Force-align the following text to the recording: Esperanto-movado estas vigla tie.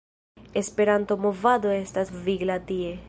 Esperanto-movado 0.61 1.75
estas 1.83 2.11
vigla 2.31 2.57
tie. 2.73 2.91